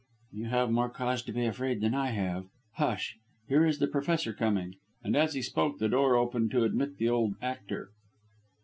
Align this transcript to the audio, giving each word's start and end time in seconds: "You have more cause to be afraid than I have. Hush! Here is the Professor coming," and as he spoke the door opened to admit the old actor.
"You 0.31 0.45
have 0.45 0.71
more 0.71 0.89
cause 0.89 1.21
to 1.21 1.31
be 1.31 1.45
afraid 1.45 1.79
than 1.81 1.93
I 1.93 2.07
have. 2.07 2.47
Hush! 2.77 3.17
Here 3.47 3.67
is 3.67 3.77
the 3.77 3.85
Professor 3.85 4.33
coming," 4.33 4.77
and 5.03 5.15
as 5.15 5.35
he 5.35 5.43
spoke 5.43 5.77
the 5.77 5.89
door 5.89 6.15
opened 6.15 6.49
to 6.53 6.63
admit 6.63 6.97
the 6.97 7.07
old 7.09 7.35
actor. 7.39 7.91